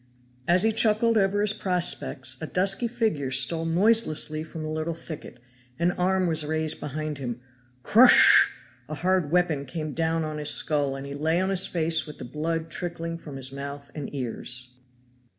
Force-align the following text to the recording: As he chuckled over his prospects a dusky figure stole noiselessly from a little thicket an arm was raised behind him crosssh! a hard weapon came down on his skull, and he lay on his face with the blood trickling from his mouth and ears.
As 0.47 0.63
he 0.63 0.71
chuckled 0.71 1.15
over 1.15 1.41
his 1.41 1.53
prospects 1.53 2.35
a 2.41 2.47
dusky 2.47 2.87
figure 2.87 3.29
stole 3.29 3.65
noiselessly 3.65 4.41
from 4.43 4.65
a 4.65 4.71
little 4.71 4.95
thicket 4.95 5.39
an 5.77 5.91
arm 5.91 6.25
was 6.25 6.43
raised 6.43 6.79
behind 6.79 7.19
him 7.19 7.39
crosssh! 7.83 8.47
a 8.89 8.95
hard 8.95 9.29
weapon 9.29 9.63
came 9.63 9.93
down 9.93 10.23
on 10.23 10.39
his 10.39 10.49
skull, 10.49 10.95
and 10.95 11.05
he 11.05 11.13
lay 11.13 11.39
on 11.39 11.51
his 11.51 11.67
face 11.67 12.07
with 12.07 12.17
the 12.17 12.25
blood 12.25 12.71
trickling 12.71 13.15
from 13.19 13.35
his 13.35 13.51
mouth 13.51 13.91
and 13.93 14.11
ears. 14.11 14.69